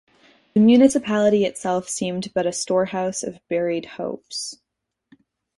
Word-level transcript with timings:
The 0.55 0.59
municipality 0.59 1.45
itself 1.45 1.87
seemed 1.87 2.33
but 2.33 2.47
a 2.47 2.51
storehouse 2.51 3.21
of 3.21 3.37
buried 3.49 3.85
hopes. 3.85 4.59